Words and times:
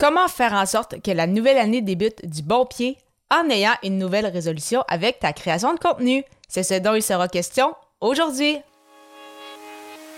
Comment 0.00 0.28
faire 0.28 0.52
en 0.52 0.64
sorte 0.64 1.02
que 1.02 1.10
la 1.10 1.26
nouvelle 1.26 1.58
année 1.58 1.80
débute 1.80 2.24
du 2.24 2.42
bon 2.42 2.64
pied 2.66 2.96
en 3.32 3.50
ayant 3.50 3.72
une 3.82 3.98
nouvelle 3.98 4.26
résolution 4.26 4.84
avec 4.86 5.18
ta 5.18 5.32
création 5.32 5.74
de 5.74 5.80
contenu? 5.80 6.22
C'est 6.46 6.62
ce 6.62 6.74
dont 6.74 6.94
il 6.94 7.02
sera 7.02 7.26
question 7.26 7.74
aujourd'hui. 8.00 8.58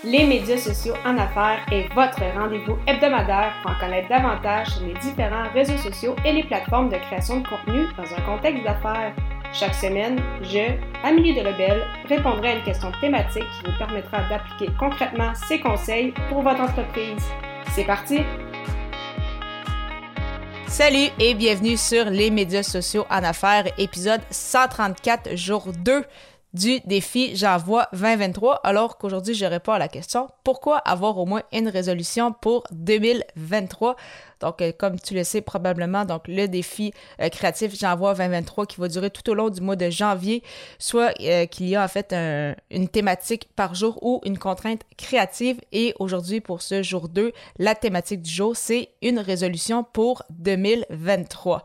Les 0.03 0.25
médias 0.27 0.59
sociaux 0.59 0.93
en 1.03 1.17
affaires 1.17 1.65
est 1.71 1.91
votre 1.95 2.21
rendez-vous 2.37 2.77
hebdomadaire 2.85 3.53
pour 3.63 3.71
en 3.71 3.79
connaître 3.79 4.07
davantage 4.07 4.67
sur 4.67 4.85
les 4.85 4.93
différents 4.99 5.49
réseaux 5.51 5.77
sociaux 5.77 6.15
et 6.25 6.31
les 6.31 6.43
plateformes 6.43 6.89
de 6.89 6.97
création 6.97 7.39
de 7.39 7.47
contenu 7.47 7.87
dans 7.97 8.03
un 8.03 8.21
contexte 8.21 8.63
d'affaires. 8.63 9.15
Chaque 9.51 9.73
semaine, 9.73 10.21
je, 10.43 10.77
Amélie 11.03 11.33
Delebel, 11.33 11.81
répondrai 12.07 12.49
à 12.49 12.55
une 12.57 12.63
question 12.63 12.91
thématique 13.01 13.49
qui 13.57 13.71
vous 13.71 13.77
permettra 13.79 14.29
d'appliquer 14.29 14.71
concrètement 14.79 15.33
ces 15.33 15.59
conseils 15.59 16.13
pour 16.29 16.43
votre 16.43 16.61
entreprise. 16.61 17.23
C'est 17.73 17.85
parti! 17.85 18.19
Salut 20.71 21.09
et 21.19 21.33
bienvenue 21.33 21.75
sur 21.75 22.05
les 22.05 22.31
médias 22.31 22.63
sociaux 22.63 23.05
en 23.09 23.23
affaires, 23.25 23.65
épisode 23.77 24.21
134, 24.31 25.35
jour 25.35 25.67
2 25.77 26.05
du 26.53 26.79
défi 26.81 27.35
J'envoie 27.35 27.87
2023, 27.93 28.61
alors 28.63 28.97
qu'aujourd'hui 28.97 29.33
je 29.33 29.45
réponds 29.45 29.73
à 29.73 29.79
la 29.79 29.87
question 29.87 30.29
pourquoi 30.43 30.77
avoir 30.77 31.17
au 31.17 31.25
moins 31.25 31.43
une 31.51 31.67
résolution 31.67 32.33
pour 32.33 32.63
2023 32.71 33.95
donc, 34.41 34.61
euh, 34.61 34.71
comme 34.77 34.99
tu 34.99 35.13
le 35.13 35.23
sais 35.23 35.41
probablement, 35.41 36.03
donc 36.03 36.27
le 36.27 36.47
défi 36.47 36.93
euh, 37.21 37.29
créatif 37.29 37.77
J'envoie 37.79 38.13
2023 38.13 38.65
qui 38.65 38.81
va 38.81 38.87
durer 38.87 39.09
tout 39.09 39.29
au 39.29 39.33
long 39.33 39.49
du 39.49 39.61
mois 39.61 39.75
de 39.75 39.89
janvier, 39.89 40.43
soit 40.79 41.13
euh, 41.21 41.45
qu'il 41.45 41.67
y 41.67 41.75
a 41.75 41.83
en 41.83 41.87
fait 41.87 42.13
une 42.71 42.89
thématique 42.89 43.49
par 43.55 43.75
jour 43.75 43.99
ou 44.01 44.19
une 44.25 44.37
contrainte 44.37 44.81
créative. 44.97 45.61
Et 45.71 45.93
aujourd'hui, 45.99 46.41
pour 46.41 46.61
ce 46.61 46.83
jour 46.83 47.07
2, 47.07 47.31
la 47.59 47.75
thématique 47.75 48.23
du 48.23 48.31
jour, 48.31 48.55
c'est 48.55 48.89
une 49.01 49.19
résolution 49.19 49.83
pour 49.83 50.23
2023. 50.31 51.63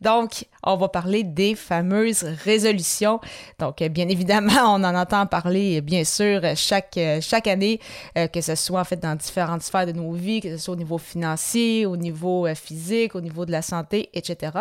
Donc, 0.00 0.46
on 0.62 0.76
va 0.76 0.88
parler 0.88 1.24
des 1.24 1.54
fameuses 1.54 2.24
résolutions. 2.44 3.20
Donc, 3.58 3.82
bien 3.82 4.08
évidemment, 4.08 4.52
on 4.76 4.84
en 4.84 4.94
entend 4.94 5.26
parler, 5.26 5.80
bien 5.80 6.04
sûr, 6.04 6.40
chaque, 6.56 6.98
chaque 7.20 7.46
année, 7.46 7.80
que 8.14 8.40
ce 8.40 8.54
soit 8.54 8.80
en 8.80 8.84
fait 8.84 9.00
dans 9.00 9.14
différentes 9.14 9.62
sphères 9.62 9.86
de 9.86 9.92
nos 9.92 10.12
vies, 10.12 10.40
que 10.40 10.56
ce 10.56 10.56
soit 10.56 10.74
au 10.74 10.78
niveau 10.78 10.98
financier, 10.98 11.86
au 11.86 11.96
niveau 11.96 12.46
euh, 12.46 12.54
physique, 12.54 13.14
au 13.14 13.20
niveau 13.20 13.44
de 13.44 13.52
la 13.52 13.62
santé, 13.62 14.10
etc. 14.14 14.52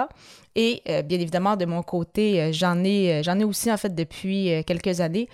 Et 0.56 0.82
euh, 0.90 1.02
bien 1.02 1.20
évidemment, 1.20 1.56
de 1.56 1.66
mon 1.66 1.84
côté, 1.84 2.42
euh, 2.42 2.50
j'en 2.52 2.84
ai, 2.84 3.22
j'en 3.24 3.40
ai 3.40 3.44
aussi 3.44 3.72
en 3.72 3.78
fait 3.78 3.94
depuis 3.94 4.64
quelques 4.66 5.02
années 5.02 5.30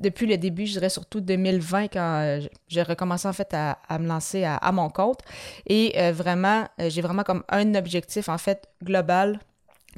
depuis 0.00 0.26
le 0.26 0.36
début, 0.36 0.66
je 0.66 0.72
dirais 0.72 0.88
surtout 0.88 1.20
2020, 1.20 1.88
quand 1.88 2.40
j'ai 2.68 2.82
recommencé 2.82 3.28
en 3.28 3.32
fait 3.32 3.52
à, 3.52 3.76
me 3.98 4.06
lancer 4.06 4.44
à, 4.44 4.72
mon 4.72 4.88
compte. 4.88 5.20
Et 5.66 6.10
vraiment, 6.12 6.66
j'ai 6.78 7.02
vraiment 7.02 7.22
comme 7.22 7.44
un 7.48 7.74
objectif 7.74 8.28
en 8.28 8.38
fait 8.38 8.68
global 8.82 9.40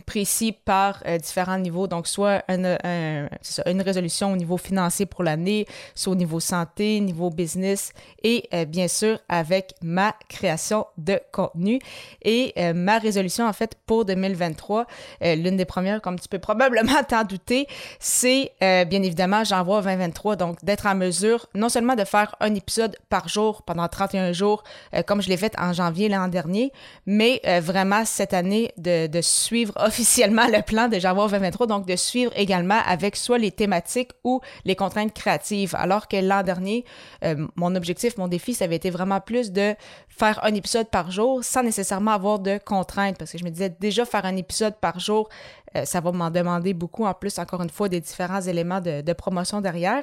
précis 0.06 0.52
par 0.52 1.02
euh, 1.06 1.18
différents 1.18 1.58
niveaux. 1.58 1.86
Donc, 1.86 2.06
soit 2.06 2.42
une 2.48 3.82
résolution 3.82 4.32
au 4.32 4.36
niveau 4.36 4.56
financier 4.56 5.06
pour 5.06 5.22
l'année, 5.22 5.66
soit 5.94 6.12
au 6.12 6.16
niveau 6.16 6.40
santé, 6.40 7.00
niveau 7.00 7.30
business 7.30 7.92
et 8.22 8.48
euh, 8.54 8.64
bien 8.64 8.88
sûr 8.88 9.18
avec 9.28 9.74
ma 9.82 10.14
création 10.28 10.86
de 10.98 11.20
contenu. 11.32 11.78
Et 12.22 12.52
euh, 12.58 12.72
ma 12.74 12.98
résolution, 12.98 13.46
en 13.46 13.52
fait, 13.52 13.76
pour 13.86 14.04
2023, 14.04 14.86
l'une 15.22 15.56
des 15.56 15.64
premières, 15.64 16.00
comme 16.00 16.18
tu 16.18 16.28
peux 16.28 16.38
probablement 16.38 17.02
t'en 17.08 17.24
douter, 17.24 17.66
c'est 17.98 18.52
bien 18.60 19.02
évidemment, 19.02 19.44
j'envoie 19.44 19.82
2023, 19.82 20.36
donc 20.36 20.64
d'être 20.64 20.86
en 20.86 20.94
mesure 20.94 21.46
non 21.54 21.68
seulement 21.68 21.94
de 21.94 22.04
faire 22.04 22.34
un 22.40 22.54
épisode 22.54 22.96
par 23.08 23.28
jour 23.28 23.62
pendant 23.62 23.88
31 23.88 24.32
jours, 24.32 24.62
comme 25.06 25.22
je 25.22 25.28
l'ai 25.28 25.36
fait 25.36 25.54
en 25.58 25.72
janvier 25.72 26.08
l'an 26.08 26.28
dernier, 26.28 26.72
mais 27.06 27.40
vraiment 27.60 28.04
cette 28.04 28.34
année 28.34 28.72
de, 28.76 29.06
de 29.06 29.20
suivre 29.20 29.72
officiellement 29.84 30.47
le 30.47 30.62
plan 30.62 30.88
de 30.88 30.98
Java 30.98 31.27
2023, 31.27 31.66
donc 31.66 31.86
de 31.86 31.97
suivre 31.97 32.33
également 32.36 32.80
avec 32.86 33.16
soit 33.16 33.38
les 33.38 33.50
thématiques 33.50 34.12
ou 34.25 34.41
les 34.64 34.77
contraintes 34.77 35.12
créatives. 35.12 35.75
Alors 35.76 36.09
que 36.09 36.16
l'an 36.16 36.43
dernier, 36.43 36.84
euh, 37.25 37.47
mon 37.56 37.75
objectif, 37.75 38.16
mon 38.16 38.28
défi, 38.28 38.54
ça 38.54 38.65
avait 38.65 38.76
été 38.76 38.91
vraiment 38.91 39.20
plus 39.20 39.53
de 39.53 39.75
faire 40.09 40.43
un 40.44 40.54
épisode 40.54 40.88
par 40.88 41.10
jour 41.10 41.43
sans 41.44 41.62
nécessairement 41.62 42.12
avoir 42.12 42.38
de 42.38 42.59
contraintes, 42.65 43.19
parce 43.19 43.32
que 43.32 43.38
je 43.38 43.44
me 43.44 43.50
disais 43.50 43.70
déjà 43.70 44.04
faire 44.04 44.25
un 44.25 44.37
épisode 44.37 44.75
par 44.81 45.00
jour, 45.00 45.28
euh, 45.76 45.84
ça 45.84 46.00
va 46.00 46.12
m'en 46.12 46.31
demander 46.31 46.75
beaucoup 46.75 47.04
en 47.04 47.14
plus, 47.14 47.38
encore 47.38 47.62
une 47.62 47.70
fois, 47.70 47.88
des 47.88 48.00
différents 48.00 48.41
éléments 48.41 48.81
de, 48.81 49.00
de 49.00 49.12
promotion 49.12 49.60
derrière. 49.60 50.03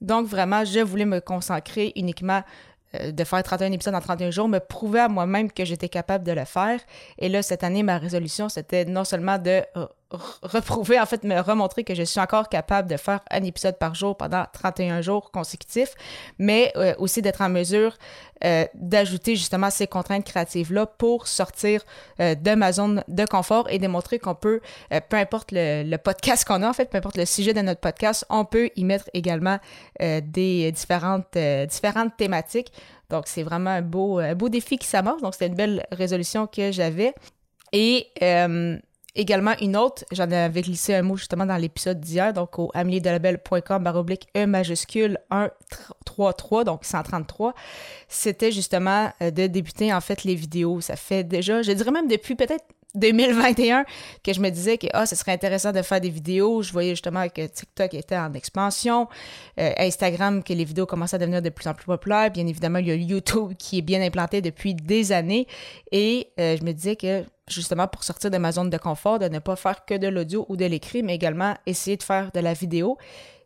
Donc 0.00 0.26
vraiment, 0.26 0.64
je 0.64 0.80
voulais 0.80 1.04
me 1.04 1.20
consacrer 1.20 1.92
uniquement 1.96 2.42
de 2.94 3.24
faire 3.24 3.42
31 3.42 3.72
épisodes 3.72 3.94
en 3.94 4.00
31 4.00 4.30
jours, 4.30 4.48
me 4.48 4.58
prouver 4.58 5.00
à 5.00 5.08
moi-même 5.08 5.50
que 5.52 5.64
j'étais 5.64 5.88
capable 5.88 6.24
de 6.24 6.32
le 6.32 6.44
faire. 6.44 6.80
Et 7.18 7.28
là, 7.28 7.42
cette 7.42 7.64
année, 7.64 7.82
ma 7.82 7.98
résolution, 7.98 8.48
c'était 8.48 8.84
non 8.84 9.04
seulement 9.04 9.38
de 9.38 9.62
euh, 9.76 9.86
reprouver, 10.10 10.98
en 10.98 11.04
fait, 11.04 11.22
me 11.24 11.38
remontrer 11.40 11.84
que 11.84 11.94
je 11.94 12.02
suis 12.02 12.20
encore 12.20 12.48
capable 12.48 12.88
de 12.88 12.96
faire 12.96 13.20
un 13.30 13.42
épisode 13.42 13.78
par 13.78 13.94
jour 13.94 14.16
pendant 14.16 14.44
31 14.52 15.02
jours 15.02 15.30
consécutifs, 15.30 15.94
mais 16.38 16.72
euh, 16.76 16.94
aussi 16.98 17.20
d'être 17.20 17.42
en 17.42 17.50
mesure 17.50 17.96
euh, 18.44 18.64
d'ajouter 18.74 19.36
justement 19.36 19.68
ces 19.68 19.86
contraintes 19.86 20.24
créatives-là 20.24 20.86
pour 20.86 21.26
sortir 21.26 21.82
euh, 22.20 22.34
de 22.34 22.54
ma 22.54 22.72
zone 22.72 23.04
de 23.08 23.24
confort 23.26 23.68
et 23.68 23.78
démontrer 23.78 24.18
qu'on 24.18 24.34
peut, 24.34 24.60
peu 25.08 25.16
importe 25.16 25.50
le, 25.52 25.96
podcast 25.96 26.46
qu'on 26.46 26.62
a, 26.62 26.68
en 26.68 26.72
fait, 26.72 26.88
peu 26.88 26.98
importe 26.98 27.18
le 27.18 27.26
sujet 27.26 27.52
de 27.52 27.60
notre 27.60 27.80
podcast, 27.80 28.24
on 28.30 28.44
peut 28.44 28.70
y 28.76 28.84
mettre 28.84 29.10
également 29.12 29.58
des 30.00 30.72
différentes, 30.72 31.36
thématiques. 32.16 32.72
Donc, 33.10 33.26
c'est 33.26 33.42
vraiment 33.42 33.70
un 33.70 33.82
beau, 33.82 34.18
un 34.18 34.34
beau 34.34 34.48
défi 34.48 34.78
qui 34.78 34.86
s'amorce. 34.86 35.20
Donc, 35.22 35.34
c'était 35.34 35.48
une 35.48 35.54
belle 35.54 35.86
résolution 35.92 36.46
que 36.46 36.72
j'avais. 36.72 37.14
Et 37.72 38.08
également 39.14 39.54
une 39.60 39.76
autre, 39.76 40.04
j'en 40.12 40.30
avais 40.30 40.62
glissé 40.62 40.94
un 40.94 41.02
mot 41.02 41.16
justement 41.16 41.46
dans 41.46 41.56
l'épisode 41.56 42.00
d'hier, 42.00 42.32
donc 42.32 42.58
au 42.58 42.70
ameliedelabel.com 42.74 43.82
baroblique 43.82 44.28
E 44.36 44.46
majuscule 44.46 45.18
133, 45.30 46.64
donc 46.64 46.84
133, 46.84 47.54
c'était 48.08 48.52
justement 48.52 49.12
euh, 49.22 49.30
de 49.30 49.46
débuter 49.46 49.92
en 49.92 50.00
fait 50.00 50.24
les 50.24 50.34
vidéos. 50.34 50.80
Ça 50.80 50.96
fait 50.96 51.24
déjà, 51.24 51.62
je 51.62 51.72
dirais 51.72 51.90
même 51.90 52.08
depuis 52.08 52.34
peut-être 52.34 52.64
2021 52.94 53.84
que 54.24 54.32
je 54.32 54.40
me 54.40 54.50
disais 54.50 54.78
que 54.78 54.86
ah, 54.92 55.06
ce 55.06 55.14
serait 55.14 55.32
intéressant 55.32 55.72
de 55.72 55.82
faire 55.82 56.00
des 56.00 56.08
vidéos. 56.08 56.62
Je 56.62 56.72
voyais 56.72 56.90
justement 56.90 57.28
que 57.28 57.46
TikTok 57.46 57.94
était 57.94 58.16
en 58.16 58.32
expansion, 58.32 59.08
euh, 59.60 59.72
Instagram, 59.78 60.42
que 60.42 60.52
les 60.52 60.64
vidéos 60.64 60.86
commençaient 60.86 61.16
à 61.16 61.18
devenir 61.18 61.42
de 61.42 61.50
plus 61.50 61.68
en 61.68 61.74
plus 61.74 61.86
populaires. 61.86 62.30
Bien 62.30 62.46
évidemment, 62.46 62.78
il 62.78 62.88
y 62.88 62.90
a 62.90 62.94
YouTube 62.94 63.52
qui 63.58 63.78
est 63.78 63.82
bien 63.82 64.00
implanté 64.02 64.40
depuis 64.40 64.74
des 64.74 65.12
années. 65.12 65.46
Et 65.92 66.28
euh, 66.40 66.56
je 66.58 66.64
me 66.64 66.72
disais 66.72 66.96
que 66.96 67.24
justement 67.48 67.86
pour 67.88 68.04
sortir 68.04 68.30
de 68.30 68.38
ma 68.38 68.52
zone 68.52 68.70
de 68.70 68.78
confort, 68.78 69.18
de 69.18 69.28
ne 69.28 69.38
pas 69.38 69.56
faire 69.56 69.84
que 69.84 69.94
de 69.94 70.08
l'audio 70.08 70.46
ou 70.48 70.56
de 70.56 70.64
l'écrit, 70.64 71.02
mais 71.02 71.14
également 71.14 71.54
essayer 71.66 71.96
de 71.96 72.02
faire 72.02 72.30
de 72.32 72.40
la 72.40 72.54
vidéo. 72.54 72.96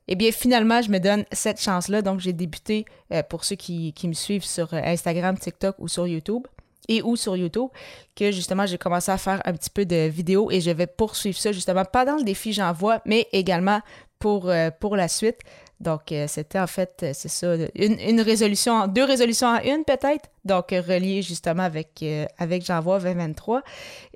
Eh 0.08 0.16
bien, 0.16 0.32
finalement, 0.32 0.82
je 0.82 0.91
me 0.91 0.98
donne 0.98 1.25
cette 1.31 1.60
chance-là. 1.60 2.02
Donc, 2.02 2.19
j'ai 2.19 2.32
débuté, 2.32 2.84
euh, 3.12 3.22
pour 3.22 3.44
ceux 3.44 3.54
qui, 3.54 3.92
qui, 3.92 4.08
me 4.08 4.14
suivent 4.14 4.44
sur 4.44 4.75
Instagram, 4.75 5.38
TikTok 5.38 5.76
ou 5.78 5.86
sur 5.86 6.08
YouTube, 6.08 6.42
et 6.88 7.03
ou 7.03 7.16
sur 7.16 7.37
YouTube, 7.37 7.69
que 8.16 8.31
justement 8.31 8.66
j'ai 8.66 8.78
commencé 8.78 9.10
à 9.10 9.19
faire 9.19 9.41
un 9.44 9.53
petit 9.53 9.70
peu 9.70 9.84
de 9.84 10.09
vidéos 10.09 10.50
et 10.50 10.60
je 10.60 10.70
vais 10.70 10.87
poursuivre 10.87 11.38
ça 11.38 11.53
justement 11.53 11.84
pas 11.84 12.04
dans 12.04 12.16
le 12.16 12.25
défi 12.25 12.53
j'envoie, 12.53 13.00
mais 13.04 13.28
également 13.32 13.81
pour, 14.19 14.48
euh, 14.48 14.70
pour 14.70 14.97
la 14.97 15.09
suite. 15.09 15.41
Donc 15.81 16.12
euh, 16.12 16.26
c'était 16.28 16.60
en 16.60 16.69
fait, 16.69 17.00
euh, 17.03 17.10
c'est 17.12 17.28
ça, 17.28 17.54
une, 17.75 18.20
résolution, 18.20 18.87
deux 18.87 19.04
résolutions 19.04 19.48
en 19.48 19.59
une 19.59 19.84
peut-être, 19.84 20.31
donc 20.44 20.70
relié 20.70 21.22
justement 21.22 21.65
avec, 21.65 22.04
avec 22.38 22.65
j'envoie 22.65 23.00
2023. 23.00 23.62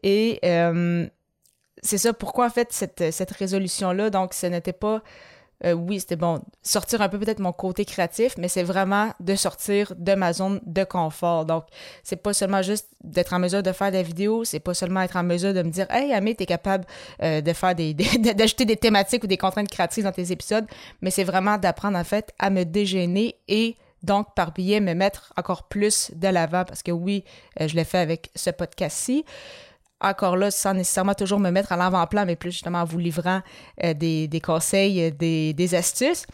Et 0.05 0.41
c'est 1.83 1.99
ça 1.99 2.13
pourquoi 2.13 2.47
en 2.47 2.51
fait 2.51 2.73
cette, 2.73 3.13
cette 3.13 3.31
résolution-là, 3.33 4.11
donc 4.11 4.33
ce 4.33 4.47
n'était 4.47 4.73
pas 4.73 5.03
euh, 5.65 5.73
oui, 5.73 6.01
c'était 6.01 6.17
bon, 6.17 6.41
sortir 6.63 7.01
un 7.01 7.09
peu 7.09 7.19
peut-être 7.19 7.39
mon 7.39 7.53
côté 7.53 7.85
créatif, 7.85 8.35
mais 8.39 8.49
c'est 8.49 8.63
vraiment 8.63 9.11
de 9.21 9.35
sortir 9.35 9.95
de 9.97 10.15
ma 10.15 10.33
zone 10.33 10.61
de 10.67 10.85
confort. 10.85 11.47
Donc, 11.47 11.65
c'est 12.03 12.17
pas 12.17 12.35
seulement 12.35 12.63
juste 12.63 12.89
d'être 13.03 13.33
en 13.33 13.39
mesure 13.39 13.63
de 13.63 13.73
faire 13.73 13.91
des 13.91 14.03
vidéos, 14.03 14.45
c'est 14.45 14.61
pas 14.61 14.75
seulement 14.75 15.01
être 15.01 15.17
en 15.17 15.23
mesure 15.23 15.55
de 15.55 15.63
me 15.63 15.71
dire, 15.71 15.87
hey, 15.91 16.13
Amé, 16.13 16.35
t'es 16.35 16.47
capable 16.47 16.85
euh, 17.23 17.41
de 17.41 17.53
faire 17.53 17.75
des, 17.75 17.95
d'ajouter 18.35 18.65
des 18.65 18.77
thématiques 18.77 19.25
ou 19.25 19.27
des 19.27 19.39
contraintes 19.39 19.69
créatives 19.69 20.05
dans 20.05 20.13
tes 20.13 20.31
épisodes, 20.31 20.67
mais 21.01 21.11
c'est 21.11 21.25
vraiment 21.25 21.57
d'apprendre 21.57 21.99
en 21.99 22.05
fait 22.05 22.33
à 22.39 22.51
me 22.51 22.65
dégêner 22.65 23.37
et 23.49 23.77
donc, 24.03 24.35
par 24.35 24.53
billet, 24.53 24.79
me 24.81 24.95
mettre 24.95 25.33
encore 25.37 25.65
plus 25.65 26.13
de 26.15 26.29
l'avant 26.29 26.65
parce 26.65 26.83
que 26.83 26.93
oui, 26.93 27.25
euh, 27.61 27.67
je 27.67 27.75
l'ai 27.75 27.85
fait 27.85 27.99
avec 27.99 28.31
ce 28.37 28.51
podcast-ci 28.51 29.25
encore 30.01 30.37
là, 30.37 30.51
sans 30.51 30.75
nécessairement 30.75 31.15
toujours 31.15 31.41
me 31.41 31.51
mettre 31.51 31.73
à 31.73 31.77
l'avant-plan, 31.77 32.27
mais 32.27 32.37
plus 32.37 32.53
justement 32.53 32.81
en 32.81 32.85
vous 32.85 32.99
livrant 32.99 33.41
euh, 33.85 33.95
des, 33.95 34.41
conseils, 34.45 35.03
euh, 35.03 35.11
des, 35.11 35.75
astuces. 35.75 36.27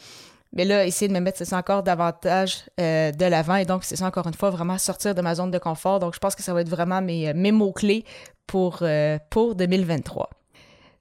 Mais 0.54 0.64
là, 0.64 0.84
essayer 0.84 1.08
de 1.08 1.14
me 1.14 1.20
mettre, 1.20 1.42
encore 1.54 1.82
davantage 1.82 2.64
euh, 2.80 3.10
de 3.10 3.24
l'avant. 3.24 3.56
Et 3.56 3.64
donc, 3.64 3.84
c'est 3.84 3.96
ça, 3.96 4.06
encore 4.06 4.26
une 4.26 4.34
fois, 4.34 4.50
vraiment 4.50 4.76
sortir 4.78 5.14
de 5.14 5.22
ma 5.22 5.34
zone 5.34 5.50
de 5.50 5.58
confort. 5.58 5.98
Donc, 5.98 6.14
je 6.14 6.18
pense 6.18 6.34
que 6.34 6.42
ça 6.42 6.52
va 6.52 6.60
être 6.60 6.68
vraiment 6.68 7.00
mes, 7.00 7.32
mes 7.32 7.52
mots-clés 7.52 8.04
pour, 8.46 8.82
pour 9.30 9.54
2023. 9.54 10.28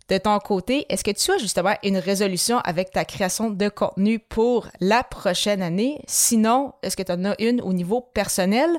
De 0.08 0.18
ton 0.18 0.38
côté, 0.40 0.86
est-ce 0.90 1.04
que 1.04 1.12
tu 1.12 1.32
as 1.32 1.38
justement 1.38 1.74
une 1.84 1.98
résolution 1.98 2.60
avec 2.60 2.92
ta 2.92 3.06
création 3.06 3.50
de 3.50 3.70
contenu 3.70 4.20
pour 4.20 4.68
la 4.80 5.04
prochaine 5.04 5.62
année? 5.62 6.02
Sinon, 6.06 6.74
est-ce 6.84 6.98
que 6.98 7.04
tu 7.04 7.12
en 7.12 7.24
as 7.24 7.42
une 7.42 7.62
au 7.62 7.72
niveau 7.74 8.02
personnel? 8.02 8.70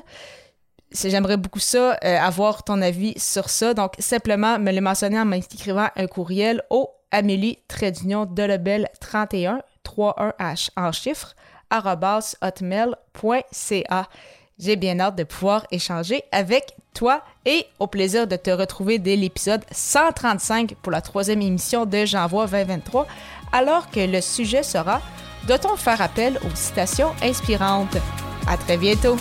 J'aimerais 0.93 1.37
beaucoup 1.37 1.59
ça, 1.59 1.97
euh, 2.03 2.17
avoir 2.19 2.63
ton 2.63 2.81
avis 2.81 3.13
sur 3.17 3.49
ça. 3.49 3.73
Donc, 3.73 3.93
simplement 3.99 4.59
me 4.59 4.71
le 4.71 4.81
mentionner 4.81 5.19
en 5.19 5.25
m'écrivant 5.25 5.87
un 5.95 6.07
courriel 6.07 6.61
au 6.69 6.89
Amélie 7.11 7.59
Trédunion 7.67 8.25
de 8.25 8.43
Lebel 8.43 8.89
31 8.99 9.61
31H 9.83 10.69
en 10.75 10.91
chiffres 10.91 11.35
hotmail.ca. 12.41 14.07
J'ai 14.59 14.75
bien 14.75 14.99
hâte 14.99 15.15
de 15.15 15.23
pouvoir 15.23 15.65
échanger 15.71 16.23
avec 16.31 16.75
toi 16.93 17.23
et 17.45 17.65
au 17.79 17.87
plaisir 17.87 18.27
de 18.27 18.35
te 18.35 18.51
retrouver 18.51 18.99
dès 18.99 19.15
l'épisode 19.15 19.63
135 19.71 20.75
pour 20.75 20.91
la 20.91 21.01
troisième 21.01 21.41
émission 21.41 21.85
de 21.85 22.05
J'envoie 22.05 22.45
2023, 22.45 23.07
alors 23.51 23.89
que 23.89 23.99
le 23.99 24.21
sujet 24.21 24.63
sera 24.63 25.01
Doit-on 25.47 25.75
faire 25.75 26.01
appel 26.01 26.39
aux 26.45 26.55
citations 26.55 27.11
inspirantes? 27.21 27.97
À 28.47 28.55
très 28.57 28.77
bientôt! 28.77 29.17